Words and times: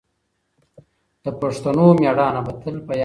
د 1.23 1.25
پښتنو 1.41 1.85
مېړانه 1.99 2.41
به 2.45 2.53
تل 2.61 2.75
په 2.85 2.91
یاد 2.91 2.91
وي. 2.97 2.99